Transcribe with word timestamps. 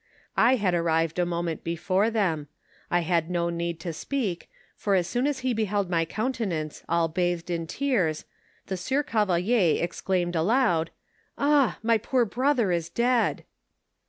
I 0.35 0.55
had 0.55 0.73
ar 0.73 0.81
rived 0.81 1.19
a 1.19 1.27
moment 1.27 1.63
before 1.63 2.09
them; 2.09 2.47
I 2.89 3.01
had 3.01 3.29
no 3.29 3.51
need 3.51 3.79
to 3.81 3.93
speak, 3.93 4.49
for 4.75 4.95
as 4.95 5.05
soon 5.05 5.27
as 5.27 5.41
he 5.41 5.53
beheld 5.53 5.91
my 5.91 6.05
countenance 6.05 6.83
all 6.89 7.07
bathed 7.07 7.51
in 7.51 7.67
tearp^ 7.67 8.23
the 8.65 8.77
sieur 8.77 9.03
Cavelier 9.03 9.77
exclaimed 9.79 10.35
aloud, 10.35 10.89
"Ah! 11.37 11.77
my 11.83 11.99
poor 11.99 12.25
brother 12.25 12.71
is 12.71 12.89
dead!" 12.89 13.43